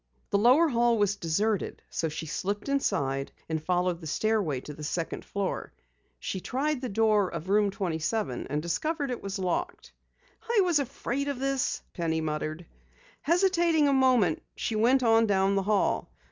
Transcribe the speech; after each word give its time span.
The 0.31 0.39
lower 0.39 0.67
hall 0.67 0.97
was 0.97 1.15
deserted 1.15 1.83
so 1.91 2.09
she 2.09 2.25
slipped 2.25 2.67
inside, 2.69 3.31
and 3.47 3.63
followed 3.63 4.01
the 4.01 4.07
stairway 4.07 4.59
to 4.61 4.73
the 4.73 4.83
second 4.83 5.23
floor. 5.23 5.73
She 6.17 6.39
tried 6.39 6.81
the 6.81 6.89
door 6.89 7.29
of 7.29 7.49
Room 7.49 7.69
27 7.69 8.47
and 8.49 8.61
discovered 8.63 9.11
it 9.11 9.21
was 9.21 9.37
locked. 9.37 9.93
"I 10.41 10.61
was 10.63 10.79
afraid 10.79 11.27
of 11.27 11.37
this," 11.37 11.83
Penny 11.93 12.19
muttered. 12.19 12.65
Hesitating 13.21 13.87
a 13.87 13.93
moment 13.93 14.41
she 14.55 14.75
went 14.75 15.03
on 15.03 15.27
down 15.27 15.53
the 15.53 15.61
hall. 15.69 16.09